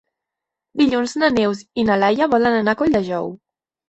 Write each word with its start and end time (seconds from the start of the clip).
Dilluns 0.81 1.11
na 1.23 1.29
Neus 1.35 1.61
i 1.81 1.85
na 1.89 1.97
Laia 2.05 2.29
volen 2.31 2.57
anar 2.61 2.75
a 2.77 2.81
Colldejou. 2.81 3.29